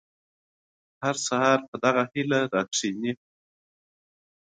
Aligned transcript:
هر 1.03 1.15
يو 1.19 1.27
ګهيځ 1.29 1.61
په 1.69 1.75
دغه 1.83 2.03
هيله 2.11 2.39
پاڅي 2.51 2.89